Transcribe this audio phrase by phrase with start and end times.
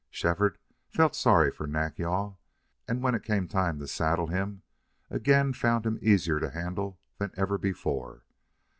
[0.09, 0.57] Shefford
[0.89, 2.39] felt sorry for Nack yal,
[2.87, 4.63] and when it came time to saddle him
[5.11, 8.23] again found him easier to handle than ever before.